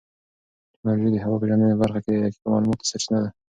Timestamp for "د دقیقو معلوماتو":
2.15-2.89